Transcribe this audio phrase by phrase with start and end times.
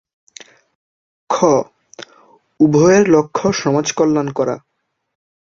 [1.29, 1.35] খ.
[2.59, 4.55] উভয়ের লক্ষ্য সমাজকল্যাণ করা